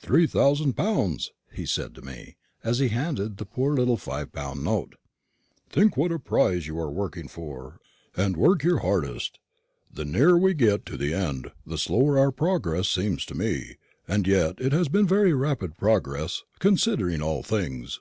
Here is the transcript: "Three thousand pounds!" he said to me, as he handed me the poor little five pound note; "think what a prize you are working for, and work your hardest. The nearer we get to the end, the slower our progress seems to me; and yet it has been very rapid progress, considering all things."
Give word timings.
"Three 0.00 0.26
thousand 0.26 0.78
pounds!" 0.78 1.30
he 1.52 1.66
said 1.66 1.94
to 1.96 2.00
me, 2.00 2.38
as 2.64 2.78
he 2.78 2.88
handed 2.88 3.32
me 3.32 3.34
the 3.36 3.44
poor 3.44 3.74
little 3.74 3.98
five 3.98 4.32
pound 4.32 4.64
note; 4.64 4.94
"think 5.68 5.94
what 5.94 6.10
a 6.10 6.18
prize 6.18 6.66
you 6.66 6.78
are 6.78 6.90
working 6.90 7.28
for, 7.28 7.78
and 8.16 8.38
work 8.38 8.62
your 8.62 8.78
hardest. 8.78 9.38
The 9.92 10.06
nearer 10.06 10.38
we 10.38 10.54
get 10.54 10.86
to 10.86 10.96
the 10.96 11.12
end, 11.12 11.52
the 11.66 11.76
slower 11.76 12.18
our 12.18 12.32
progress 12.32 12.88
seems 12.88 13.26
to 13.26 13.34
me; 13.36 13.76
and 14.08 14.26
yet 14.26 14.58
it 14.58 14.72
has 14.72 14.88
been 14.88 15.06
very 15.06 15.34
rapid 15.34 15.76
progress, 15.76 16.44
considering 16.60 17.20
all 17.20 17.42
things." 17.42 18.00